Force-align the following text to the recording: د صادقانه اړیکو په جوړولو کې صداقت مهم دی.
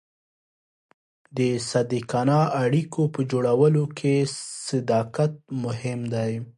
د 1.37 1.39
صادقانه 1.69 2.39
اړیکو 2.63 3.01
په 3.13 3.21
جوړولو 3.31 3.83
کې 3.97 4.13
صداقت 4.69 5.33
مهم 5.63 5.99
دی. 6.13 6.33